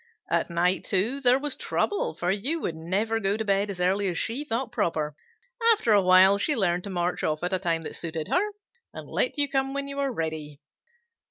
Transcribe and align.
At 0.31 0.49
night, 0.49 0.83
too, 0.83 1.21
there 1.21 1.37
was 1.37 1.55
trouble, 1.55 2.15
for 2.15 2.31
you 2.31 2.59
would 2.61 2.75
never 2.75 3.19
go 3.19 3.37
to 3.37 3.45
bed 3.45 3.69
as 3.69 3.79
early 3.79 4.07
as 4.07 4.17
she 4.17 4.43
thought 4.43 4.71
proper. 4.71 5.15
After 5.73 5.91
a 5.91 6.01
while 6.01 6.39
she 6.39 6.55
learned 6.55 6.85
to 6.85 6.89
march 6.89 7.23
off 7.23 7.43
at 7.43 7.53
a 7.53 7.59
time 7.59 7.83
that 7.83 7.95
suited 7.95 8.27
her, 8.29 8.49
and 8.95 9.07
let 9.07 9.37
you 9.37 9.47
come 9.47 9.75
when 9.75 9.87
you 9.87 9.97
were 9.97 10.11
ready." 10.11 10.59